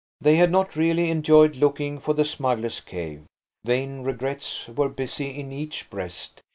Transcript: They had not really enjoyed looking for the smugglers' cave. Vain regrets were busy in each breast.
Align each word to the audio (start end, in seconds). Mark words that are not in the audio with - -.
They 0.19 0.37
had 0.37 0.49
not 0.49 0.75
really 0.75 1.11
enjoyed 1.11 1.55
looking 1.57 1.99
for 1.99 2.15
the 2.15 2.25
smugglers' 2.25 2.79
cave. 2.79 3.21
Vain 3.63 4.01
regrets 4.01 4.67
were 4.67 4.89
busy 4.89 5.27
in 5.39 5.51
each 5.51 5.91
breast. 5.91 6.41